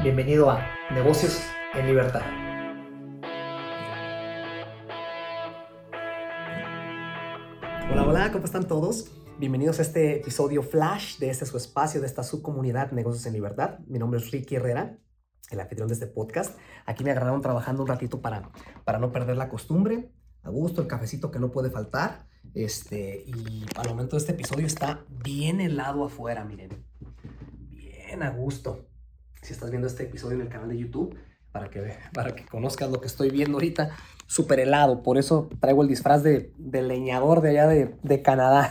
Bienvenido 0.00 0.48
a 0.48 0.64
Negocios 0.92 1.42
en 1.74 1.88
Libertad. 1.88 2.22
Hola, 7.90 8.06
hola, 8.06 8.30
¿cómo 8.30 8.44
están 8.44 8.68
todos? 8.68 9.10
Bienvenidos 9.40 9.80
a 9.80 9.82
este 9.82 10.20
episodio 10.20 10.62
flash 10.62 11.18
de 11.18 11.30
este 11.30 11.46
su 11.46 11.56
espacio, 11.56 12.00
de 12.00 12.06
esta 12.06 12.22
subcomunidad 12.22 12.92
Negocios 12.92 13.26
en 13.26 13.32
Libertad. 13.32 13.80
Mi 13.88 13.98
nombre 13.98 14.20
es 14.20 14.30
Ricky 14.30 14.54
Herrera, 14.54 14.96
el 15.50 15.58
anfitrión 15.58 15.88
de 15.88 15.94
este 15.94 16.06
podcast. 16.06 16.56
Aquí 16.86 17.02
me 17.02 17.10
agarraron 17.10 17.42
trabajando 17.42 17.82
un 17.82 17.88
ratito 17.88 18.22
para, 18.22 18.52
para 18.84 19.00
no 19.00 19.10
perder 19.10 19.36
la 19.36 19.48
costumbre. 19.48 20.12
A 20.44 20.50
gusto, 20.50 20.80
el 20.80 20.86
cafecito 20.86 21.32
que 21.32 21.40
no 21.40 21.50
puede 21.50 21.70
faltar. 21.70 22.28
Este, 22.54 23.24
y 23.26 23.66
al 23.74 23.88
momento 23.88 24.14
de 24.14 24.20
este 24.20 24.32
episodio 24.32 24.64
está 24.64 25.04
bien 25.08 25.60
helado 25.60 26.04
afuera, 26.04 26.44
miren. 26.44 26.86
Bien 27.68 28.22
a 28.22 28.30
gusto 28.30 28.86
si 29.48 29.54
estás 29.54 29.70
viendo 29.70 29.88
este 29.88 30.02
episodio 30.02 30.36
en 30.36 30.42
el 30.42 30.48
canal 30.50 30.68
de 30.68 30.76
YouTube, 30.76 31.16
para 31.52 31.70
que, 31.70 31.94
para 32.12 32.34
que 32.34 32.44
conozcas 32.44 32.90
lo 32.90 33.00
que 33.00 33.06
estoy 33.06 33.30
viendo 33.30 33.56
ahorita, 33.56 33.96
súper 34.26 34.60
helado. 34.60 35.02
Por 35.02 35.16
eso 35.16 35.48
traigo 35.58 35.80
el 35.80 35.88
disfraz 35.88 36.22
de, 36.22 36.52
leñador 36.58 37.40
de 37.40 37.48
allá 37.48 37.66
de, 37.66 38.22
Canadá. 38.22 38.70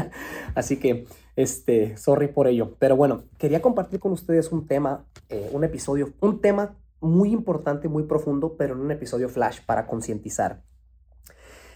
Así 0.54 0.76
que, 0.78 1.06
este, 1.34 1.96
sorry 1.96 2.28
por 2.28 2.46
ello. 2.46 2.76
Pero 2.78 2.94
bueno, 2.94 3.24
quería 3.38 3.62
compartir 3.62 4.00
con 4.00 4.12
ustedes 4.12 4.52
un 4.52 4.66
tema, 4.66 5.06
eh, 5.30 5.48
un 5.52 5.64
episodio, 5.64 6.12
un 6.20 6.42
tema 6.42 6.76
muy 7.00 7.32
importante, 7.32 7.88
muy 7.88 8.02
profundo, 8.02 8.54
pero 8.58 8.74
en 8.74 8.80
un 8.80 8.90
episodio 8.90 9.30
flash 9.30 9.60
para 9.64 9.86
concientizar. 9.86 10.62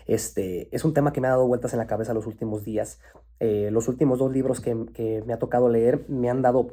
Este, 0.04 0.68
es 0.76 0.84
un 0.84 0.92
tema 0.92 1.14
que 1.14 1.22
me 1.22 1.28
ha 1.28 1.30
dado 1.30 1.46
vueltas 1.46 1.72
en 1.72 1.78
la 1.78 1.86
cabeza 1.86 2.12
los 2.12 2.26
últimos 2.26 2.64
días. 2.64 3.00
Eh, 3.40 3.70
los 3.72 3.88
últimos 3.88 4.18
dos 4.18 4.30
libros 4.30 4.60
que, 4.60 4.76
que, 4.92 5.22
me 5.26 5.32
ha 5.32 5.38
tocado 5.38 5.70
leer 5.70 6.04
me 6.08 6.28
han 6.28 6.42
dado, 6.42 6.68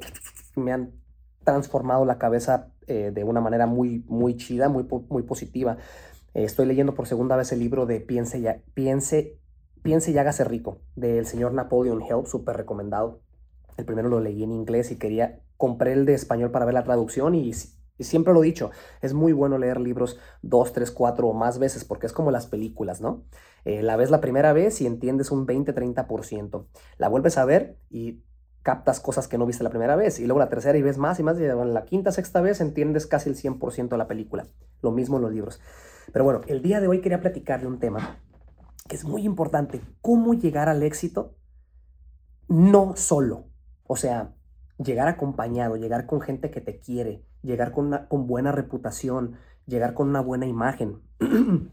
me 0.56 0.72
han 0.72 0.92
transformado 1.44 2.04
la 2.04 2.18
cabeza 2.18 2.68
eh, 2.86 3.10
de 3.14 3.24
una 3.24 3.40
manera 3.40 3.66
muy, 3.66 4.04
muy 4.08 4.36
chida, 4.36 4.68
muy, 4.68 4.86
muy 5.08 5.22
positiva. 5.22 5.78
Eh, 6.34 6.44
estoy 6.44 6.66
leyendo 6.66 6.94
por 6.94 7.06
segunda 7.06 7.36
vez 7.36 7.52
el 7.52 7.58
libro 7.58 7.86
de 7.86 8.00
Piense 8.00 8.38
y, 8.38 8.46
Piense, 8.74 9.38
Piense 9.82 10.10
y 10.10 10.18
hágase 10.18 10.44
rico, 10.44 10.78
del 10.96 11.26
señor 11.26 11.52
Napoleon 11.52 12.02
Hill, 12.02 12.26
súper 12.26 12.56
recomendado. 12.56 13.20
El 13.76 13.84
primero 13.84 14.08
lo 14.08 14.20
leí 14.20 14.42
en 14.42 14.52
inglés 14.52 14.90
y 14.90 14.96
quería, 14.96 15.40
compré 15.56 15.92
el 15.92 16.04
de 16.04 16.14
español 16.14 16.50
para 16.50 16.64
ver 16.64 16.74
la 16.74 16.84
traducción 16.84 17.34
y, 17.34 17.52
siempre 17.98 18.32
lo 18.32 18.42
he 18.42 18.46
dicho, 18.46 18.70
es 19.02 19.12
muy 19.12 19.32
bueno 19.32 19.58
leer 19.58 19.78
libros 19.78 20.18
dos, 20.42 20.72
tres, 20.72 20.90
cuatro 20.90 21.28
o 21.28 21.34
más 21.34 21.58
veces 21.58 21.84
porque 21.84 22.06
es 22.06 22.12
como 22.12 22.30
las 22.30 22.46
películas, 22.46 23.00
¿no? 23.00 23.24
Eh, 23.64 23.82
la 23.82 23.96
ves 23.96 24.10
la 24.10 24.22
primera 24.22 24.52
vez 24.54 24.80
y 24.80 24.86
entiendes 24.86 25.30
un 25.30 25.44
20, 25.44 25.74
30%. 25.74 26.66
La 26.96 27.08
vuelves 27.08 27.36
a 27.36 27.44
ver 27.44 27.76
y 27.90 28.22
captas 28.62 29.00
cosas 29.00 29.26
que 29.26 29.38
no 29.38 29.46
viste 29.46 29.64
la 29.64 29.70
primera 29.70 29.96
vez 29.96 30.20
y 30.20 30.26
luego 30.26 30.38
la 30.38 30.48
tercera 30.48 30.76
y 30.76 30.82
ves 30.82 30.98
más 30.98 31.18
y 31.18 31.22
más 31.22 31.38
y 31.38 31.44
la 31.44 31.84
quinta, 31.84 32.12
sexta 32.12 32.40
vez 32.40 32.60
entiendes 32.60 33.06
casi 33.06 33.30
el 33.30 33.36
100% 33.36 33.88
de 33.88 33.98
la 33.98 34.06
película. 34.06 34.46
Lo 34.82 34.90
mismo 34.90 35.16
en 35.16 35.22
los 35.22 35.32
libros. 35.32 35.60
Pero 36.12 36.24
bueno, 36.24 36.40
el 36.46 36.62
día 36.62 36.80
de 36.80 36.88
hoy 36.88 37.00
quería 37.00 37.20
platicar 37.20 37.60
de 37.60 37.66
un 37.66 37.78
tema 37.78 38.18
que 38.88 38.96
es 38.96 39.04
muy 39.04 39.24
importante, 39.24 39.80
cómo 40.00 40.34
llegar 40.34 40.68
al 40.68 40.82
éxito 40.82 41.36
no 42.48 42.96
solo, 42.96 43.44
o 43.86 43.94
sea, 43.94 44.34
llegar 44.76 45.06
acompañado, 45.06 45.76
llegar 45.76 46.06
con 46.06 46.20
gente 46.20 46.50
que 46.50 46.60
te 46.60 46.80
quiere, 46.80 47.24
llegar 47.42 47.70
con, 47.70 47.86
una, 47.86 48.08
con 48.08 48.26
buena 48.26 48.50
reputación, 48.50 49.36
llegar 49.66 49.94
con 49.94 50.08
una 50.08 50.20
buena 50.20 50.46
imagen. 50.46 51.00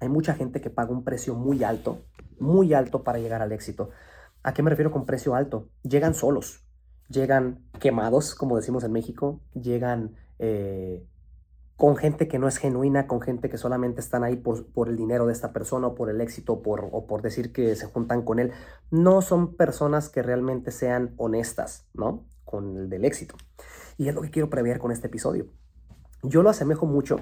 Hay 0.00 0.08
mucha 0.08 0.34
gente 0.34 0.60
que 0.60 0.70
paga 0.70 0.92
un 0.92 1.02
precio 1.02 1.34
muy 1.34 1.64
alto, 1.64 2.04
muy 2.38 2.72
alto 2.72 3.02
para 3.02 3.18
llegar 3.18 3.42
al 3.42 3.50
éxito. 3.50 3.90
¿A 4.42 4.54
qué 4.54 4.62
me 4.62 4.70
refiero 4.70 4.90
con 4.90 5.04
precio 5.04 5.34
alto? 5.34 5.68
Llegan 5.82 6.14
solos, 6.14 6.64
llegan 7.08 7.62
quemados, 7.78 8.34
como 8.34 8.56
decimos 8.56 8.84
en 8.84 8.92
México, 8.92 9.40
llegan 9.52 10.16
eh, 10.38 11.06
con 11.76 11.96
gente 11.96 12.26
que 12.26 12.38
no 12.38 12.48
es 12.48 12.56
genuina, 12.56 13.06
con 13.06 13.20
gente 13.20 13.50
que 13.50 13.58
solamente 13.58 14.00
están 14.00 14.24
ahí 14.24 14.36
por, 14.36 14.88
el 14.88 14.96
dinero 14.96 15.26
de 15.26 15.34
esta 15.34 15.52
persona 15.52 15.88
o 15.88 15.94
por 15.94 16.08
el 16.08 16.22
éxito 16.22 16.62
por, 16.62 16.88
o 16.90 17.06
por 17.06 17.20
decir 17.20 17.52
que 17.52 17.76
se 17.76 17.84
juntan 17.84 18.22
con 18.22 18.38
él. 18.38 18.52
No 18.90 19.20
son 19.20 19.56
personas 19.56 20.08
que 20.08 20.22
realmente 20.22 20.70
sean 20.70 21.12
honestas, 21.18 21.86
¿no? 21.92 22.26
Con 22.44 22.78
el 22.78 22.88
del 22.88 23.04
éxito. 23.04 23.34
Y 23.98 24.08
es 24.08 24.14
lo 24.14 24.22
que 24.22 24.30
quiero 24.30 24.48
prever 24.48 24.78
con 24.78 24.90
este 24.90 25.08
episodio. 25.08 25.48
Yo 26.22 26.42
lo 26.42 26.48
asemejo 26.48 26.86
mucho, 26.86 27.16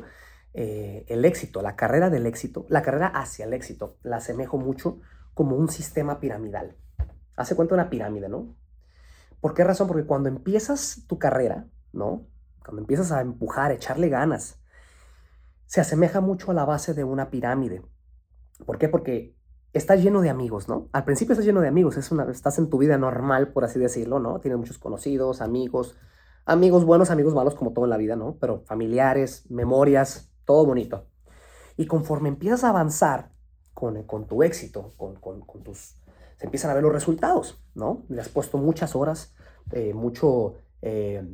eh, 0.54 1.04
el 1.08 1.24
éxito, 1.24 1.62
la 1.62 1.74
carrera 1.74 2.10
del 2.10 2.26
éxito, 2.26 2.64
la 2.68 2.82
carrera 2.82 3.08
hacia 3.08 3.44
el 3.44 3.54
éxito, 3.54 3.96
la 4.04 4.18
asemejo 4.18 4.56
mucho 4.56 5.00
como 5.34 5.56
un 5.56 5.68
sistema 5.68 6.20
piramidal 6.20 6.76
hace 7.38 7.54
cuenta 7.54 7.74
una 7.74 7.88
pirámide, 7.88 8.28
¿no? 8.28 8.54
¿Por 9.40 9.54
qué 9.54 9.62
razón? 9.62 9.86
Porque 9.86 10.04
cuando 10.04 10.28
empiezas 10.28 11.04
tu 11.06 11.18
carrera, 11.18 11.68
¿no? 11.92 12.26
Cuando 12.64 12.82
empiezas 12.82 13.12
a 13.12 13.20
empujar, 13.20 13.70
a 13.70 13.74
echarle 13.74 14.08
ganas, 14.08 14.60
se 15.66 15.80
asemeja 15.80 16.20
mucho 16.20 16.50
a 16.50 16.54
la 16.54 16.64
base 16.64 16.94
de 16.94 17.04
una 17.04 17.30
pirámide. 17.30 17.82
¿Por 18.66 18.78
qué? 18.78 18.88
Porque 18.88 19.36
estás 19.72 20.02
lleno 20.02 20.20
de 20.20 20.30
amigos, 20.30 20.68
¿no? 20.68 20.88
Al 20.92 21.04
principio 21.04 21.34
estás 21.34 21.46
lleno 21.46 21.60
de 21.60 21.68
amigos, 21.68 21.96
es 21.96 22.10
una, 22.10 22.28
estás 22.28 22.58
en 22.58 22.68
tu 22.68 22.78
vida 22.78 22.98
normal, 22.98 23.52
por 23.52 23.64
así 23.64 23.78
decirlo, 23.78 24.18
¿no? 24.18 24.40
Tienes 24.40 24.58
muchos 24.58 24.78
conocidos, 24.78 25.40
amigos, 25.40 25.96
amigos 26.44 26.84
buenos, 26.84 27.10
amigos 27.10 27.34
malos, 27.34 27.54
como 27.54 27.72
todo 27.72 27.84
en 27.84 27.90
la 27.90 27.98
vida, 27.98 28.16
¿no? 28.16 28.36
Pero 28.40 28.62
familiares, 28.66 29.48
memorias, 29.48 30.32
todo 30.44 30.66
bonito. 30.66 31.06
Y 31.76 31.86
conforme 31.86 32.30
empiezas 32.30 32.64
a 32.64 32.70
avanzar 32.70 33.30
con, 33.74 34.26
tu 34.26 34.42
éxito, 34.42 34.92
con 34.96 35.62
tus 35.62 35.98
se 36.38 36.46
empiezan 36.46 36.70
a 36.70 36.74
ver 36.74 36.84
los 36.84 36.92
resultados, 36.92 37.60
¿no? 37.74 38.04
Le 38.08 38.20
has 38.20 38.28
puesto 38.28 38.58
muchas 38.58 38.94
horas, 38.94 39.34
eh, 39.72 39.92
mucho, 39.92 40.54
eh, 40.82 41.26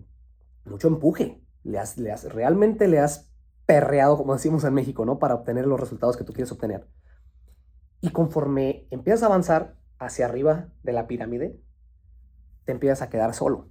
mucho 0.65 0.88
empuje, 0.88 1.42
le 1.62 1.78
has, 1.78 1.98
le 1.98 2.10
has, 2.10 2.32
realmente 2.32 2.88
le 2.88 2.98
has 2.98 3.31
perreado, 3.66 4.16
como 4.16 4.32
decimos 4.32 4.64
en 4.64 4.72
México, 4.75 5.04
¿no? 5.04 5.19
Para 5.19 5.34
obtener 5.34 5.66
los 5.66 5.78
resultados 5.78 6.16
que 6.16 6.25
tú 6.25 6.32
quieres 6.32 6.50
obtener. 6.53 6.88
Y 8.00 8.10
conforme 8.10 8.87
empiezas 8.91 9.22
a 9.22 9.26
avanzar 9.26 9.76
hacia 9.98 10.25
arriba 10.25 10.72
de 10.82 10.93
la 10.93 11.06
pirámide, 11.06 11.60
te 12.64 12.72
empiezas 12.72 13.03
a 13.03 13.10
quedar 13.10 13.34
solo. 13.34 13.69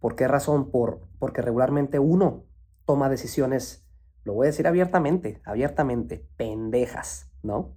¿Por 0.00 0.16
qué 0.16 0.26
razón? 0.26 0.70
Por, 0.70 1.00
porque 1.20 1.42
regularmente 1.42 2.00
uno 2.00 2.44
toma 2.86 3.08
decisiones, 3.08 3.86
lo 4.24 4.34
voy 4.34 4.46
a 4.46 4.50
decir 4.50 4.66
abiertamente, 4.66 5.40
abiertamente, 5.44 6.26
pendejas, 6.36 7.30
¿no? 7.42 7.74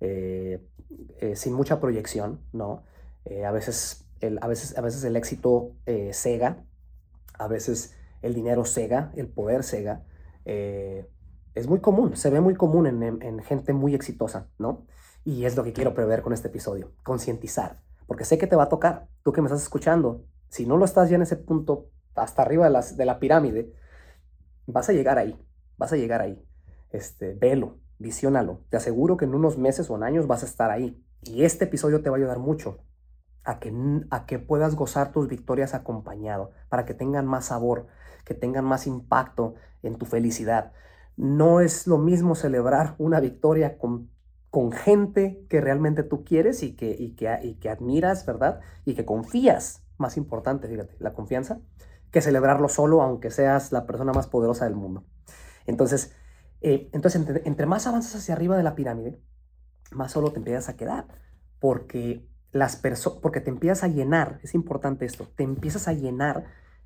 Eh, 0.00 0.66
eh, 1.20 1.36
sin 1.36 1.52
mucha 1.52 1.80
proyección, 1.80 2.40
¿no? 2.52 2.84
Eh, 3.24 3.44
a, 3.44 3.52
veces 3.52 4.06
el, 4.20 4.38
a, 4.40 4.46
veces, 4.46 4.76
a 4.78 4.80
veces 4.80 5.04
el 5.04 5.16
éxito 5.16 5.72
cega, 6.12 6.64
a 7.34 7.48
veces 7.48 7.94
el 8.22 8.34
dinero 8.34 8.64
cega, 8.64 9.12
el 9.16 9.28
poder 9.28 9.62
cega. 9.62 10.04
es 10.44 11.66
muy 11.66 11.80
común, 11.80 12.16
se 12.16 12.30
ve 12.30 12.40
muy 12.40 12.54
común 12.54 12.86
en, 12.86 13.02
en, 13.02 13.42
gente 13.42 13.72
muy 13.72 13.94
exitosa, 13.94 14.48
¿no? 14.58 14.86
Y 15.24 15.44
es 15.44 15.56
lo 15.56 15.64
que 15.64 15.72
quiero 15.72 15.94
prever 15.94 16.22
con 16.22 16.32
este 16.32 16.48
episodio, 16.48 16.92
concientizar, 17.02 17.80
porque 18.06 18.24
sé 18.24 18.38
que 18.38 18.46
te 18.46 18.56
va 18.56 18.64
a 18.64 18.68
tocar, 18.68 19.08
tú 19.22 19.32
que 19.32 19.40
me 19.42 19.48
estás 19.48 19.62
escuchando, 19.62 20.24
si 20.48 20.66
no 20.66 20.76
lo 20.76 20.84
estás 20.84 21.10
ya 21.10 21.16
en 21.16 21.22
ese 21.22 21.36
punto, 21.36 21.90
hasta 22.14 22.42
arriba 22.42 22.64
de, 22.66 22.70
las, 22.70 22.96
de 22.96 23.04
la 23.04 23.18
pirámide, 23.18 23.72
vas 24.66 24.88
a 24.88 24.92
llegar 24.92 25.18
ahí, 25.18 25.38
vas 25.76 25.92
a 25.92 25.96
llegar 25.96 26.20
ahí. 26.20 26.42
Este, 26.90 27.34
velo, 27.34 27.78
Visiónalo. 27.98 28.60
Te 28.68 28.76
aseguro 28.76 29.16
que 29.16 29.24
en 29.24 29.34
unos 29.34 29.58
meses 29.58 29.90
o 29.90 29.96
en 29.96 30.02
años 30.02 30.26
vas 30.26 30.42
a 30.42 30.46
estar 30.46 30.70
ahí. 30.70 31.02
Y 31.22 31.44
este 31.44 31.64
episodio 31.64 32.02
te 32.02 32.10
va 32.10 32.16
a 32.16 32.18
ayudar 32.18 32.38
mucho 32.38 32.78
a 33.44 33.58
que, 33.58 33.72
a 34.10 34.26
que 34.26 34.38
puedas 34.38 34.74
gozar 34.74 35.12
tus 35.12 35.28
victorias 35.28 35.74
acompañado, 35.74 36.50
para 36.68 36.84
que 36.84 36.94
tengan 36.94 37.26
más 37.26 37.46
sabor, 37.46 37.86
que 38.24 38.34
tengan 38.34 38.64
más 38.64 38.86
impacto 38.86 39.54
en 39.82 39.96
tu 39.96 40.04
felicidad. 40.04 40.72
No 41.16 41.60
es 41.60 41.86
lo 41.86 41.96
mismo 41.96 42.34
celebrar 42.34 42.94
una 42.98 43.20
victoria 43.20 43.78
con, 43.78 44.10
con 44.50 44.72
gente 44.72 45.46
que 45.48 45.60
realmente 45.60 46.02
tú 46.02 46.24
quieres 46.24 46.62
y 46.62 46.74
que, 46.74 46.94
y, 46.98 47.14
que, 47.14 47.38
y 47.42 47.54
que 47.54 47.70
admiras, 47.70 48.26
¿verdad? 48.26 48.60
Y 48.84 48.94
que 48.94 49.04
confías. 49.04 49.82
Más 49.96 50.18
importante, 50.18 50.68
fíjate, 50.68 50.94
la 50.98 51.14
confianza, 51.14 51.60
que 52.10 52.20
celebrarlo 52.20 52.68
solo, 52.68 53.00
aunque 53.00 53.30
seas 53.30 53.72
la 53.72 53.86
persona 53.86 54.12
más 54.12 54.26
poderosa 54.26 54.66
del 54.66 54.74
mundo. 54.74 55.04
Entonces, 55.66 56.14
eh, 56.60 56.88
entonces, 56.92 57.42
entre, 57.44 57.66
más 57.66 57.86
avanzas 57.86 58.16
hacia 58.16 58.34
arriba 58.34 58.56
de 58.56 58.62
la 58.62 58.74
pirámide, 58.74 59.20
más 59.92 60.12
solo 60.12 60.32
te 60.32 60.38
empiezas 60.38 60.68
a 60.68 60.76
quedar, 60.76 61.06
porque, 61.60 62.26
las 62.52 62.80
porque 63.22 63.40
te 63.40 63.50
empiezas 63.50 63.84
a 63.84 63.88
llenar, 63.88 64.40
es 64.42 64.54
importante 64.54 65.04
esto, 65.04 65.28
te 65.36 65.44
empiezas 65.44 65.88
a 65.88 65.92
llenar 65.92 66.44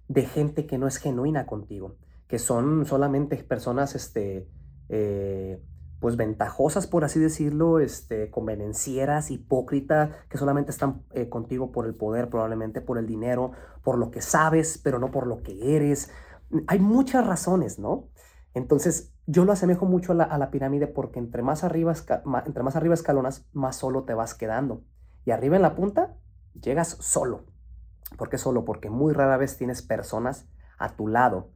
de 0.08 0.26
gente 0.26 0.66
que 0.66 0.78
no 0.78 0.86
es 0.86 0.96
genuina 0.96 1.46
contigo, 1.46 1.96
que 2.26 2.38
son 2.38 2.84
solamente 2.84 3.36
personas, 3.36 3.94
este, 3.94 4.48
eh, 4.88 5.62
pues 6.00 6.16
ventajosas, 6.16 6.86
por 6.86 7.04
así 7.04 7.20
decirlo, 7.20 7.78
este, 7.78 8.30
convenencieras, 8.30 9.30
hipócritas, 9.30 10.10
que 10.28 10.38
solamente 10.38 10.70
están 10.70 11.02
eh, 11.12 11.28
contigo 11.28 11.70
por 11.72 11.86
el 11.86 11.94
poder, 11.94 12.30
probablemente 12.30 12.80
por 12.80 12.98
el 12.98 13.06
dinero, 13.06 13.52
por 13.84 13.98
lo 13.98 14.10
que 14.10 14.22
sabes, 14.22 14.80
pero 14.82 14.98
no 14.98 15.10
por 15.10 15.26
lo 15.26 15.42
que 15.42 15.76
eres. 15.76 16.10
Hay 16.66 16.78
muchas 16.78 17.26
razones, 17.26 17.78
¿no? 17.78 18.08
Entonces, 18.54 19.12
yo 19.30 19.44
lo 19.44 19.52
asemejo 19.52 19.86
mucho 19.86 20.12
a 20.12 20.38
la, 20.38 20.50
pirámide 20.50 20.88
porque 20.88 21.20
entre 21.20 21.42
más, 21.42 21.62
arriba, 21.62 21.94
entre 22.46 22.62
más 22.64 22.74
arriba 22.74 22.94
escalonas, 22.94 23.46
más 23.52 23.76
solo 23.76 24.02
te 24.02 24.12
vas 24.12 24.34
quedando. 24.34 24.82
Y 25.24 25.30
arriba 25.30 25.54
en 25.54 25.62
la 25.62 25.76
punta, 25.76 26.16
llegas 26.60 26.96
solo. 27.00 27.44
¿Por 28.18 28.28
qué 28.28 28.38
solo? 28.38 28.64
Porque 28.64 28.90
muy 28.90 29.12
rara 29.12 29.36
vez 29.36 29.56
tienes 29.56 29.82
personas 29.82 30.48
a 30.78 30.96
tu 30.96 31.06
lado 31.06 31.50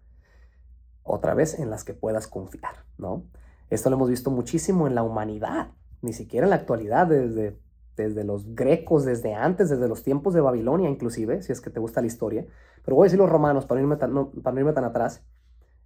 otra 1.02 1.34
vez 1.34 1.58
en 1.58 1.68
las 1.68 1.82
que 1.82 1.94
puedas 1.94 2.28
confiar, 2.28 2.84
¿no? 2.96 3.24
Esto 3.70 3.90
lo 3.90 3.96
hemos 3.96 4.08
visto 4.08 4.30
muchísimo 4.30 4.86
en 4.86 4.94
la 4.94 5.02
humanidad, 5.02 5.72
ni 6.00 6.12
siquiera 6.12 6.46
en 6.46 6.50
la 6.50 6.56
actualidad, 6.56 7.08
desde, 7.08 7.58
desde 7.96 8.22
los 8.22 8.54
grecos, 8.54 9.04
desde 9.04 9.34
antes, 9.34 9.68
desde 9.68 9.88
los 9.88 10.04
tiempos 10.04 10.32
de 10.32 10.40
Babilonia 10.40 10.88
inclusive, 10.88 11.42
si 11.42 11.50
es 11.50 11.60
que 11.60 11.70
te 11.70 11.80
gusta 11.80 12.00
la 12.00 12.06
historia. 12.06 12.46
Pero 12.84 12.94
voy 12.94 13.06
a 13.06 13.06
decir 13.06 13.18
los 13.18 13.28
romanos, 13.28 13.66
para 13.66 13.80
no 13.80 13.88
irme 13.88 13.96
tan, 13.96 14.58
irme 14.58 14.72
tan 14.72 14.84
atrás, 14.84 15.24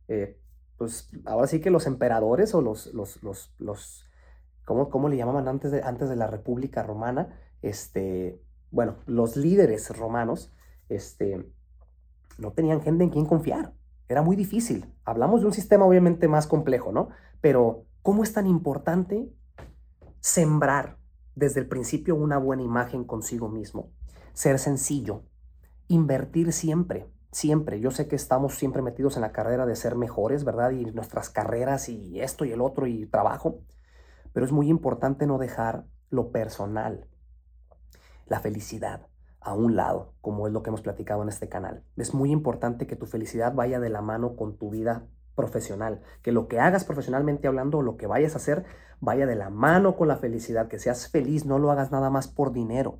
eh, 0.08 0.38
pues 0.78 1.10
ahora 1.26 1.48
sí 1.48 1.60
que 1.60 1.70
los 1.70 1.86
emperadores 1.86 2.54
o 2.54 2.62
los, 2.62 2.94
los, 2.94 3.22
los, 3.22 3.52
los 3.58 4.04
¿cómo, 4.64 4.88
¿cómo, 4.88 5.08
le 5.08 5.16
llamaban 5.16 5.48
antes 5.48 5.72
de, 5.72 5.82
antes 5.82 6.08
de 6.08 6.16
la 6.16 6.28
República 6.28 6.84
Romana? 6.84 7.36
Este, 7.62 8.40
bueno, 8.70 8.96
los 9.06 9.36
líderes 9.36 9.96
romanos, 9.96 10.52
este, 10.88 11.50
no 12.38 12.52
tenían 12.52 12.80
gente 12.80 13.02
en 13.02 13.10
quien 13.10 13.26
confiar. 13.26 13.74
Era 14.08 14.22
muy 14.22 14.36
difícil. 14.36 14.86
Hablamos 15.04 15.40
de 15.40 15.48
un 15.48 15.52
sistema 15.52 15.84
obviamente 15.84 16.28
más 16.28 16.46
complejo, 16.46 16.92
¿no? 16.92 17.08
Pero 17.40 17.84
¿cómo 18.02 18.22
es 18.22 18.32
tan 18.32 18.46
importante 18.46 19.30
sembrar 20.20 20.96
desde 21.34 21.60
el 21.60 21.68
principio 21.68 22.14
una 22.14 22.38
buena 22.38 22.62
imagen 22.62 23.04
consigo 23.04 23.48
mismo? 23.48 23.90
Ser 24.32 24.60
sencillo, 24.60 25.24
invertir 25.88 26.52
siempre, 26.52 27.10
siempre. 27.30 27.80
Yo 27.80 27.90
sé 27.90 28.08
que 28.08 28.16
estamos 28.16 28.54
siempre 28.54 28.82
metidos 28.82 29.16
en 29.16 29.22
la 29.22 29.32
carrera 29.32 29.66
de 29.66 29.76
ser 29.76 29.96
mejores, 29.96 30.44
¿verdad? 30.44 30.70
Y 30.70 30.84
nuestras 30.86 31.30
carreras 31.30 31.88
y 31.88 32.20
esto 32.20 32.44
y 32.44 32.52
el 32.52 32.60
otro 32.60 32.86
y 32.86 33.06
trabajo. 33.06 33.60
Pero 34.32 34.46
es 34.46 34.52
muy 34.52 34.68
importante 34.68 35.26
no 35.26 35.38
dejar 35.38 35.84
lo 36.10 36.30
personal, 36.30 37.06
la 38.26 38.40
felicidad, 38.40 39.08
a 39.40 39.54
un 39.54 39.76
lado, 39.76 40.14
como 40.20 40.46
es 40.46 40.52
lo 40.52 40.62
que 40.62 40.70
hemos 40.70 40.82
platicado 40.82 41.22
en 41.22 41.28
este 41.28 41.48
canal. 41.48 41.84
Es 41.96 42.14
muy 42.14 42.30
importante 42.30 42.86
que 42.86 42.96
tu 42.96 43.06
felicidad 43.06 43.54
vaya 43.54 43.80
de 43.80 43.88
la 43.88 44.02
mano 44.02 44.36
con 44.36 44.56
tu 44.56 44.70
vida 44.70 45.06
profesional, 45.34 46.02
que 46.22 46.32
lo 46.32 46.48
que 46.48 46.58
hagas 46.58 46.84
profesionalmente 46.84 47.46
hablando, 47.46 47.80
lo 47.80 47.96
que 47.96 48.06
vayas 48.06 48.34
a 48.34 48.38
hacer, 48.38 48.64
vaya 49.00 49.26
de 49.26 49.36
la 49.36 49.50
mano 49.50 49.96
con 49.96 50.08
la 50.08 50.16
felicidad, 50.16 50.68
que 50.68 50.78
seas 50.78 51.08
feliz, 51.08 51.44
no 51.46 51.58
lo 51.58 51.70
hagas 51.70 51.92
nada 51.92 52.10
más 52.10 52.26
por 52.26 52.52
dinero, 52.52 52.98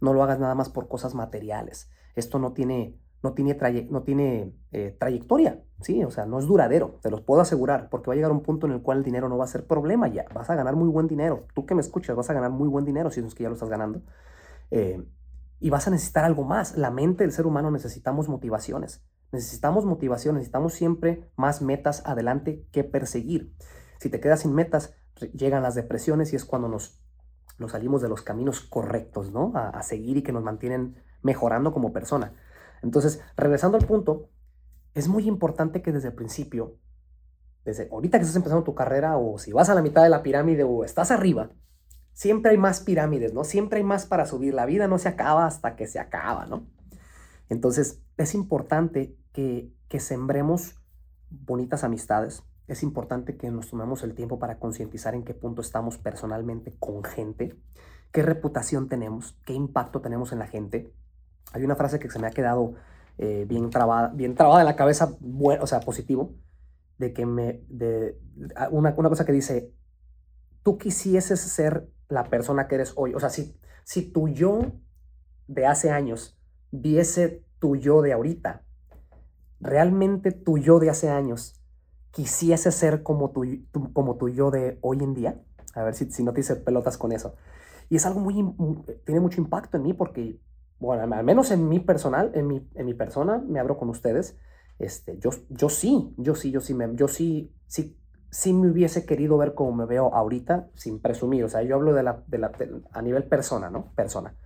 no 0.00 0.12
lo 0.12 0.22
hagas 0.22 0.38
nada 0.38 0.54
más 0.54 0.68
por 0.68 0.86
cosas 0.86 1.14
materiales. 1.14 1.90
Esto 2.14 2.38
no 2.38 2.52
tiene, 2.52 2.96
no 3.22 3.32
tiene, 3.34 3.56
no 3.90 4.02
tiene 4.02 4.54
eh, 4.72 4.96
trayectoria, 4.98 5.62
¿sí? 5.80 6.02
O 6.04 6.10
sea, 6.10 6.26
no 6.26 6.38
es 6.38 6.46
duradero, 6.46 6.98
te 7.02 7.10
los 7.10 7.20
puedo 7.20 7.40
asegurar, 7.40 7.88
porque 7.90 8.08
va 8.08 8.14
a 8.14 8.16
llegar 8.16 8.32
un 8.32 8.42
punto 8.42 8.66
en 8.66 8.72
el 8.72 8.82
cual 8.82 8.98
el 8.98 9.04
dinero 9.04 9.28
no 9.28 9.36
va 9.36 9.44
a 9.44 9.48
ser 9.48 9.66
problema 9.66 10.08
ya, 10.08 10.24
vas 10.34 10.48
a 10.50 10.54
ganar 10.54 10.76
muy 10.76 10.88
buen 10.88 11.06
dinero. 11.06 11.46
Tú 11.54 11.66
que 11.66 11.74
me 11.74 11.80
escuchas, 11.80 12.16
vas 12.16 12.30
a 12.30 12.34
ganar 12.34 12.50
muy 12.50 12.68
buen 12.68 12.84
dinero 12.84 13.10
si 13.10 13.20
es 13.20 13.34
que 13.34 13.42
ya 13.42 13.48
lo 13.48 13.54
estás 13.54 13.68
ganando. 13.68 14.02
Eh, 14.70 15.04
y 15.60 15.68
vas 15.68 15.86
a 15.86 15.90
necesitar 15.90 16.24
algo 16.24 16.44
más. 16.44 16.76
La 16.76 16.90
mente 16.90 17.22
del 17.22 17.32
ser 17.32 17.46
humano 17.46 17.70
necesitamos 17.70 18.28
motivaciones. 18.28 19.04
Necesitamos 19.32 19.84
motivación, 19.84 20.34
necesitamos 20.34 20.72
siempre 20.72 21.30
más 21.36 21.62
metas 21.62 22.02
adelante 22.06 22.66
que 22.72 22.82
perseguir. 22.82 23.54
Si 23.98 24.08
te 24.08 24.18
quedas 24.18 24.40
sin 24.40 24.54
metas, 24.54 24.94
llegan 25.34 25.62
las 25.62 25.74
depresiones 25.74 26.32
y 26.32 26.36
es 26.36 26.44
cuando 26.44 26.68
nos, 26.68 27.00
nos 27.58 27.72
salimos 27.72 28.02
de 28.02 28.08
los 28.08 28.22
caminos 28.22 28.60
correctos, 28.60 29.30
¿no? 29.30 29.52
A, 29.54 29.82
seguir 29.82 30.16
y 30.16 30.22
que 30.22 30.32
nos 30.32 30.42
mantienen 30.42 30.96
mejorando 31.22 31.72
como 31.72 31.92
persona. 31.92 32.32
Entonces, 32.82 33.20
regresando 33.36 33.76
al 33.76 33.86
punto, 33.86 34.28
es 34.94 35.08
muy 35.08 35.28
importante 35.28 35.82
que 35.82 35.92
desde 35.92 36.08
el 36.08 36.14
principio, 36.14 36.76
desde 37.64 37.88
ahorita 37.90 38.18
que 38.18 38.22
estás 38.22 38.36
empezando 38.36 38.64
tu 38.64 38.74
carrera 38.74 39.16
o 39.16 39.38
si 39.38 39.52
vas 39.52 39.68
a 39.68 39.74
la 39.74 39.82
mitad 39.82 40.02
de 40.02 40.08
la 40.08 40.22
pirámide 40.22 40.64
o 40.64 40.84
estás 40.84 41.10
arriba, 41.10 41.50
siempre 42.12 42.52
hay 42.52 42.58
más 42.58 42.80
pirámides, 42.80 43.32
¿no? 43.34 43.44
Siempre 43.44 43.78
hay 43.78 43.84
más 43.84 44.06
para 44.06 44.26
subir. 44.26 44.54
La 44.54 44.66
vida 44.66 44.88
no 44.88 44.98
se 44.98 45.08
acaba 45.08 45.46
hasta 45.46 45.76
que 45.76 45.86
se 45.86 45.98
acaba, 45.98 46.46
¿no? 46.46 46.66
Entonces, 47.48 48.02
es 48.16 48.34
importante 48.34 49.16
que, 49.32 49.72
que 49.88 50.00
sembremos 50.00 50.76
bonitas 51.30 51.84
amistades. 51.84 52.42
Es 52.66 52.82
importante 52.82 53.36
que 53.36 53.50
nos 53.50 53.70
tomemos 53.70 54.02
el 54.02 54.14
tiempo 54.14 54.38
para 54.38 54.58
concientizar 54.58 55.14
en 55.14 55.24
qué 55.24 55.34
punto 55.34 55.60
estamos 55.60 55.98
personalmente 55.98 56.76
con 56.78 57.02
gente, 57.02 57.56
qué 58.12 58.22
reputación 58.22 58.88
tenemos, 58.88 59.36
qué 59.44 59.54
impacto 59.54 60.00
tenemos 60.00 60.32
en 60.32 60.38
la 60.38 60.46
gente. 60.46 60.92
Hay 61.52 61.64
una 61.64 61.76
frase 61.76 61.98
que 61.98 62.10
se 62.10 62.18
me 62.18 62.26
ha 62.26 62.30
quedado 62.30 62.74
eh, 63.18 63.44
bien, 63.48 63.70
trabada, 63.70 64.08
bien 64.08 64.34
trabada 64.34 64.60
en 64.60 64.66
la 64.66 64.76
cabeza, 64.76 65.16
bueno, 65.20 65.64
o 65.64 65.66
sea, 65.66 65.80
positivo, 65.80 66.34
de 66.98 67.12
que 67.12 67.26
me, 67.26 67.64
de, 67.68 68.18
una, 68.70 68.94
una 68.96 69.08
cosa 69.08 69.24
que 69.24 69.32
dice, 69.32 69.72
tú 70.62 70.78
quisieses 70.78 71.40
ser 71.40 71.88
la 72.08 72.24
persona 72.24 72.68
que 72.68 72.76
eres 72.76 72.92
hoy. 72.96 73.14
O 73.14 73.20
sea, 73.20 73.30
si, 73.30 73.56
si 73.84 74.02
tu 74.02 74.28
yo 74.28 74.72
de 75.48 75.66
hace 75.66 75.90
años 75.90 76.38
viese 76.70 77.44
tu 77.58 77.76
yo 77.76 78.02
de 78.02 78.12
ahorita, 78.12 78.62
realmente 79.60 80.32
tu 80.32 80.58
yo 80.58 80.78
de 80.78 80.90
hace 80.90 81.10
años 81.10 81.60
quisiese 82.10 82.72
ser 82.72 83.02
como 83.02 83.30
tu, 83.30 83.44
como 83.92 84.16
tu 84.16 84.28
yo 84.28 84.50
de 84.50 84.78
hoy 84.82 84.98
en 85.02 85.14
día. 85.14 85.40
A 85.74 85.82
ver 85.84 85.94
si, 85.94 86.10
si 86.10 86.24
no 86.24 86.32
te 86.32 86.40
hice 86.40 86.56
pelotas 86.56 86.98
con 86.98 87.12
eso. 87.12 87.34
Y 87.88 87.96
es 87.96 88.06
algo 88.06 88.20
muy, 88.20 88.34
tiene 89.04 89.20
mucho 89.20 89.40
impacto 89.40 89.76
en 89.76 89.84
mí 89.84 89.92
porque, 89.92 90.40
bueno, 90.80 91.14
al 91.14 91.24
menos 91.24 91.50
en 91.50 91.68
mi 91.68 91.78
personal, 91.78 92.32
en 92.34 92.46
mi, 92.46 92.68
en 92.74 92.86
mi 92.86 92.94
persona, 92.94 93.42
me 93.46 93.60
abro 93.60 93.78
con 93.78 93.88
ustedes. 93.90 94.38
Este, 94.78 95.18
yo, 95.18 95.30
yo 95.50 95.68
sí, 95.68 96.14
yo 96.16 96.34
sí, 96.34 96.50
yo 96.50 96.60
sí, 96.60 96.74
me, 96.74 96.94
yo 96.96 97.06
sí, 97.06 97.54
sí 97.66 98.00
si 98.30 98.52
me 98.52 98.70
hubiese 98.70 99.04
querido 99.04 99.36
ver 99.36 99.54
como 99.54 99.72
me 99.72 99.86
veo 99.86 100.14
ahorita, 100.14 100.68
sin 100.74 101.00
presumir. 101.00 101.44
O 101.44 101.48
sea, 101.48 101.62
yo 101.62 101.74
hablo 101.74 101.92
de 101.92 102.02
la, 102.02 102.22
de 102.26 102.38
la, 102.38 102.52
a 102.92 103.02
nivel 103.02 103.24
persona, 103.24 103.70
¿no? 103.70 103.92
Persona. 103.94 104.36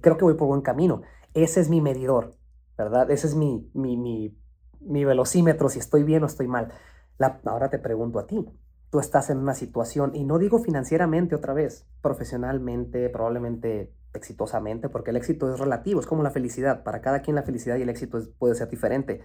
Creo 0.00 0.16
que 0.16 0.24
voy 0.24 0.34
por 0.34 0.48
buen 0.48 0.60
camino. 0.60 1.02
Ese 1.32 1.60
es 1.60 1.68
mi 1.68 1.80
medidor, 1.80 2.34
¿verdad? 2.76 3.10
Ese 3.10 3.28
es 3.28 3.36
mi, 3.36 3.70
mi, 3.72 3.96
mi, 3.96 4.36
mi 4.80 5.04
velocímetro, 5.04 5.68
si 5.68 5.78
estoy 5.78 6.02
bien 6.02 6.24
o 6.24 6.26
estoy 6.26 6.48
mal. 6.48 6.72
La, 7.18 7.40
ahora 7.44 7.70
te 7.70 7.78
pregunto 7.78 8.18
a 8.18 8.26
ti. 8.26 8.44
Tú 8.90 8.98
estás 8.98 9.30
en 9.30 9.38
una 9.38 9.54
situación, 9.54 10.16
y 10.16 10.24
no 10.24 10.38
digo 10.38 10.58
financieramente 10.58 11.36
otra 11.36 11.54
vez, 11.54 11.86
profesionalmente, 12.02 13.08
probablemente 13.08 13.92
exitosamente, 14.14 14.88
porque 14.88 15.10
el 15.10 15.16
éxito 15.16 15.52
es 15.52 15.58
relativo, 15.58 16.00
es 16.00 16.06
como 16.06 16.22
la 16.22 16.30
felicidad. 16.30 16.82
Para 16.82 17.00
cada 17.00 17.22
quien 17.22 17.36
la 17.36 17.42
felicidad 17.42 17.76
y 17.76 17.82
el 17.82 17.88
éxito 17.88 18.20
puede 18.38 18.54
ser 18.54 18.68
diferente. 18.68 19.22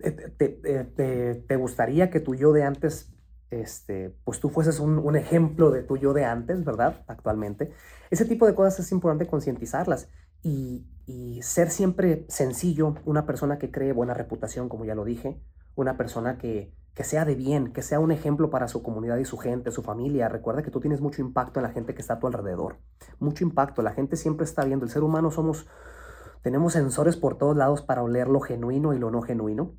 Eh, 0.00 1.42
te, 1.46 1.56
gustaría 1.56 2.10
que 2.10 2.20
tu 2.20 2.34
yo 2.34 2.52
de 2.52 2.62
antes, 2.62 3.12
este, 3.50 4.14
pues 4.24 4.40
tú 4.40 4.48
fueses 4.50 4.78
un, 4.80 5.16
ejemplo 5.16 5.70
de 5.70 5.82
tu 5.82 5.96
yo 5.96 6.12
de 6.12 6.24
antes, 6.24 6.64
¿verdad? 6.64 7.04
Actualmente. 7.08 7.72
Ese 8.10 8.24
tipo 8.24 8.46
de 8.46 8.54
cosas 8.54 8.80
es 8.80 8.92
importante 8.92 9.26
concientizarlas 9.26 10.08
y, 10.42 10.86
ser 11.42 11.70
siempre 11.70 12.26
sencillo, 12.28 12.96
una 13.06 13.24
persona 13.24 13.58
que 13.58 13.70
cree 13.70 13.92
buena 13.92 14.12
reputación, 14.12 14.68
como 14.68 14.84
ya 14.84 14.94
lo 14.94 15.04
dije, 15.04 15.40
una 15.74 15.96
persona 15.96 16.36
que, 16.36 16.74
que 16.98 17.04
sea 17.04 17.24
de 17.24 17.36
bien, 17.36 17.72
que 17.72 17.82
sea 17.82 18.00
un 18.00 18.10
ejemplo 18.10 18.50
para 18.50 18.66
su 18.66 18.82
comunidad 18.82 19.18
y 19.18 19.24
su 19.24 19.38
gente, 19.38 19.70
su 19.70 19.84
familia. 19.84 20.28
Recuerda 20.28 20.64
que 20.64 20.72
tú 20.72 20.80
tienes 20.80 21.00
mucho 21.00 21.22
impacto 21.22 21.60
en 21.60 21.62
la 21.62 21.70
gente 21.70 21.94
que 21.94 22.00
está 22.00 22.14
a 22.14 22.18
tu 22.18 22.26
alrededor. 22.26 22.80
Mucho 23.20 23.44
impacto. 23.44 23.82
La 23.82 23.92
gente 23.92 24.16
siempre 24.16 24.42
está 24.42 24.64
viendo. 24.64 24.84
El 24.84 24.90
ser 24.90 25.04
humano 25.04 25.30
somos, 25.30 25.68
tenemos 26.42 26.72
sensores 26.72 27.16
por 27.16 27.38
todos 27.38 27.56
lados 27.56 27.82
para 27.82 28.02
oler 28.02 28.26
lo 28.26 28.40
genuino 28.40 28.94
y 28.94 28.98
lo 28.98 29.12
no 29.12 29.22
genuino. 29.22 29.76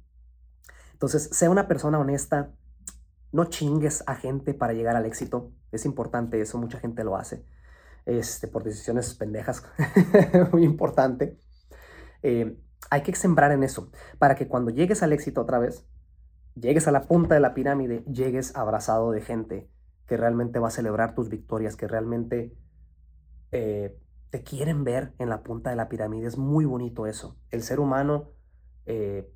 Entonces, 0.93 1.27
sea 1.33 1.49
una 1.49 1.67
persona 1.67 1.99
honesta, 1.99 2.53
no 3.33 3.43
chingues 3.43 4.01
a 4.07 4.15
gente 4.15 4.53
para 4.53 4.71
llegar 4.71 4.95
al 4.95 5.05
éxito. 5.05 5.51
Es 5.73 5.85
importante 5.85 6.39
eso, 6.39 6.57
mucha 6.57 6.79
gente 6.79 7.03
lo 7.03 7.17
hace. 7.17 7.45
Este, 8.05 8.47
por 8.47 8.63
decisiones 8.63 9.13
pendejas, 9.13 9.65
muy 10.53 10.63
importante. 10.63 11.37
Eh, 12.23 12.57
hay 12.89 13.03
que 13.03 13.13
sembrar 13.13 13.51
en 13.51 13.63
eso 13.63 13.91
para 14.19 14.35
que 14.35 14.47
cuando 14.47 14.71
llegues 14.71 15.03
al 15.03 15.11
éxito 15.11 15.41
otra 15.41 15.59
vez, 15.59 15.85
llegues 16.59 16.87
a 16.87 16.91
la 16.91 17.03
punta 17.03 17.35
de 17.35 17.41
la 17.41 17.53
pirámide, 17.53 18.03
llegues 18.05 18.55
abrazado 18.55 19.11
de 19.11 19.21
gente 19.21 19.69
que 20.05 20.17
realmente 20.17 20.59
va 20.59 20.69
a 20.69 20.71
celebrar 20.71 21.13
tus 21.15 21.29
victorias, 21.29 21.75
que 21.75 21.87
realmente 21.87 22.53
eh, 23.51 23.97
te 24.29 24.43
quieren 24.43 24.83
ver 24.83 25.13
en 25.19 25.29
la 25.29 25.43
punta 25.43 25.69
de 25.69 25.75
la 25.75 25.89
pirámide. 25.89 26.27
Es 26.27 26.37
muy 26.37 26.65
bonito 26.65 27.05
eso. 27.05 27.37
El 27.51 27.61
ser 27.61 27.79
humano 27.79 28.31
eh, 28.85 29.31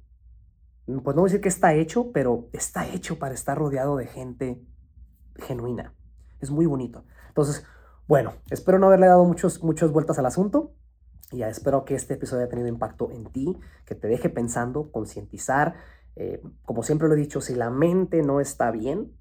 pues 0.86 1.16
no 1.16 1.22
voy 1.22 1.30
a 1.30 1.32
decir 1.32 1.42
que 1.42 1.50
está 1.50 1.74
hecho, 1.74 2.12
pero 2.12 2.50
está 2.52 2.88
hecho 2.88 3.18
para 3.18 3.34
estar 3.34 3.58
rodeado 3.58 3.96
de 3.96 4.08
gente 4.08 4.62
genuina. 5.38 5.94
Es 6.42 6.52
muy 6.52 6.66
bonito. 6.66 7.06
Entonces, 7.30 7.66
bueno, 8.08 8.34
espero 8.50 8.80
no 8.80 8.88
haberle 8.88 9.08
dado 9.08 9.24
muchos, 9.24 9.64
muchas 9.64 9.92
vueltas 9.92 10.20
al 10.20 10.26
asunto. 10.26 10.74
Y 11.32 11.38
ya 11.38 11.48
espero 11.48 11.86
que 11.86 11.96
este 11.96 12.16
episodio 12.16 12.44
haya 12.44 12.50
tenido 12.50 12.68
impacto 12.68 13.10
en 13.12 13.26
ti, 13.26 13.58
que 13.86 13.96
te 13.96 14.08
deje 14.08 14.30
pensando, 14.30 14.92
concientizar. 14.92 15.76
Eh, 16.16 16.42
como 16.66 16.84
siempre 16.84 17.08
lo 17.08 17.16
he 17.16 17.18
dicho, 17.18 17.42
si 17.42 17.56
la 17.56 17.70
mente 17.70 18.22
no 18.22 18.40
está 18.40 18.72
bien, 18.72 19.16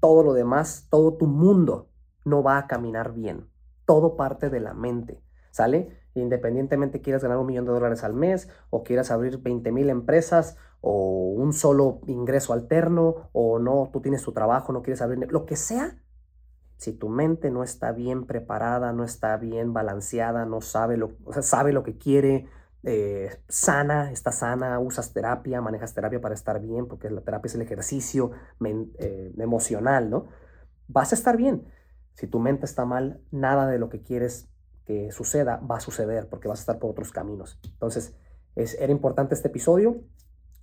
todo 0.00 0.22
lo 0.22 0.32
demás, 0.32 0.86
todo 0.90 1.16
tu 1.16 1.26
mundo 1.26 1.90
no 2.24 2.42
va 2.42 2.58
a 2.58 2.66
caminar 2.66 3.12
bien. 3.12 3.48
Todo 3.84 4.16
parte 4.16 4.50
de 4.50 4.60
la 4.60 4.74
mente, 4.74 5.22
¿sale? 5.50 5.98
Independientemente 6.14 7.00
quieras 7.00 7.22
ganar 7.22 7.38
un 7.38 7.46
millón 7.46 7.64
de 7.64 7.72
dólares 7.72 8.04
al 8.04 8.14
mes 8.14 8.48
o 8.70 8.82
quieras 8.82 9.10
abrir 9.10 9.38
20 9.38 9.72
mil 9.72 9.88
empresas 9.88 10.56
o 10.80 11.32
un 11.36 11.52
solo 11.52 12.00
ingreso 12.06 12.52
alterno, 12.52 13.30
o 13.32 13.58
no, 13.58 13.90
tú 13.92 14.00
tienes 14.00 14.22
tu 14.22 14.32
trabajo, 14.32 14.72
no 14.72 14.82
quieres 14.82 15.02
abrir, 15.02 15.30
lo 15.32 15.44
que 15.44 15.56
sea, 15.56 16.00
si 16.76 16.92
tu 16.92 17.08
mente 17.08 17.50
no 17.50 17.64
está 17.64 17.90
bien 17.90 18.26
preparada, 18.26 18.92
no 18.92 19.02
está 19.02 19.36
bien 19.36 19.72
balanceada, 19.72 20.46
no 20.46 20.60
sabe 20.60 20.96
lo, 20.96 21.10
sabe 21.42 21.72
lo 21.72 21.82
que 21.82 21.98
quiere, 21.98 22.46
eh, 22.84 23.40
sana, 23.48 24.12
estás 24.12 24.38
sana, 24.38 24.78
usas 24.78 25.12
terapia, 25.12 25.60
manejas 25.60 25.94
terapia 25.94 26.20
para 26.20 26.34
estar 26.34 26.60
bien, 26.60 26.86
porque 26.86 27.10
la 27.10 27.20
terapia 27.20 27.48
es 27.48 27.54
el 27.54 27.62
ejercicio 27.62 28.30
eh, 28.64 29.32
emocional, 29.38 30.10
¿no? 30.10 30.26
Vas 30.86 31.12
a 31.12 31.16
estar 31.16 31.36
bien. 31.36 31.66
Si 32.14 32.26
tu 32.26 32.38
mente 32.38 32.66
está 32.66 32.84
mal, 32.84 33.20
nada 33.30 33.66
de 33.66 33.78
lo 33.78 33.88
que 33.88 34.02
quieres 34.02 34.48
que 34.84 35.10
suceda 35.12 35.58
va 35.58 35.76
a 35.76 35.80
suceder, 35.80 36.28
porque 36.28 36.48
vas 36.48 36.60
a 36.60 36.62
estar 36.62 36.78
por 36.78 36.90
otros 36.90 37.12
caminos. 37.12 37.60
Entonces, 37.64 38.14
es, 38.54 38.74
era 38.80 38.92
importante 38.92 39.34
este 39.34 39.48
episodio. 39.48 40.02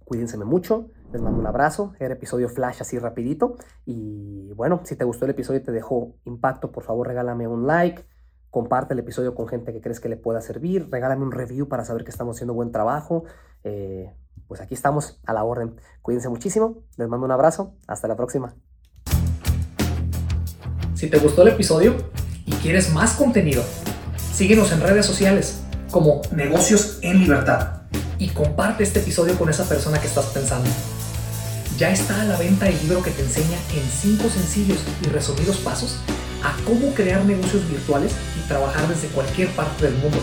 Cuídense 0.03 0.38
mucho, 0.38 0.91
les 1.12 1.22
mando 1.22 1.39
un 1.39 1.48
abrazo. 1.48 1.93
Era 2.00 2.13
episodio 2.13 2.50
flash 2.50 2.77
así 2.81 2.98
rapidito. 2.98 3.55
Y 3.86 4.51
bueno, 4.53 4.81
si 4.84 4.95
te 4.95 5.03
gustó 5.03 5.25
el 5.25 5.31
episodio 5.31 5.62
y 5.62 5.63
te 5.63 5.72
dejó 5.72 6.15
impacto, 6.25 6.72
por 6.72 6.84
favor 6.84 7.07
regálame 7.07 7.48
un 7.48 7.67
like 7.67 8.05
comparte 8.55 8.93
el 8.93 9.01
episodio 9.01 9.35
con 9.35 9.50
gente 9.50 9.74
que 9.74 9.81
crees 9.81 10.00
que 10.00 10.07
le 10.07 10.15
pueda 10.15 10.39
servir, 10.39 10.88
regálame 10.89 11.24
un 11.24 11.33
review 11.33 11.67
para 11.67 11.83
saber 11.83 12.05
que 12.05 12.09
estamos 12.09 12.38
haciendo 12.38 12.53
buen 12.53 12.71
trabajo. 12.71 13.25
Eh, 13.65 14.13
pues 14.47 14.62
aquí 14.62 14.74
estamos 14.74 15.19
a 15.25 15.33
la 15.33 15.43
orden. 15.43 15.75
Cuídense 16.01 16.29
muchísimo, 16.29 16.77
les 16.95 17.09
mando 17.09 17.25
un 17.25 17.33
abrazo, 17.33 17.75
hasta 17.85 18.07
la 18.07 18.15
próxima. 18.15 18.55
Si 20.93 21.09
te 21.09 21.17
gustó 21.17 21.41
el 21.41 21.50
episodio 21.50 21.97
y 22.45 22.53
quieres 22.53 22.93
más 22.93 23.15
contenido, 23.15 23.62
síguenos 24.31 24.71
en 24.71 24.79
redes 24.79 25.05
sociales 25.05 25.62
como 25.91 26.21
Negocios 26.31 27.00
en 27.01 27.19
Libertad 27.19 27.81
y 28.19 28.29
comparte 28.29 28.83
este 28.83 29.00
episodio 29.00 29.38
con 29.38 29.50
esa 29.50 29.67
persona 29.67 30.00
que 30.00 30.07
estás 30.07 30.27
pensando. 30.27 30.69
Ya 31.77 31.91
está 31.91 32.21
a 32.21 32.24
la 32.24 32.38
venta 32.38 32.69
el 32.69 32.79
libro 32.79 33.03
que 33.03 33.12
te 33.12 33.21
enseña 33.21 33.57
en 33.74 33.83
5 33.83 34.29
sencillos 34.29 34.81
y 35.03 35.09
resumidos 35.09 35.57
pasos 35.57 36.00
a 36.45 36.55
cómo 36.65 36.93
crear 36.93 37.25
negocios 37.25 37.69
virtuales 37.69 38.15
y 38.37 38.41
trabajar 38.47 38.87
desde 38.87 39.07
cualquier 39.07 39.49
parte 39.49 39.85
del 39.85 39.95
mundo. 39.95 40.19